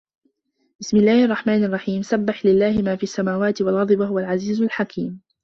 [0.79, 5.21] بِسمِ اللَّهِ الرَّحمنِ الرَّحيمِ سَبَّحَ لِلَّهِ ما فِي السَّماواتِ وَالأَرضِ وَهُوَ العَزيزُ الحَكيمُ